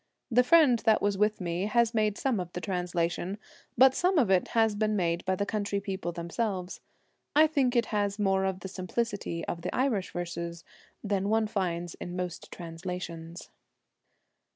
[0.31, 3.37] The friend that was with me has made some of the translation,
[3.77, 6.79] but some of it has been made by the country people themselves.
[7.35, 10.63] I think it has more of the simplicity of the Irish verses
[11.03, 13.51] than one finds in most translations.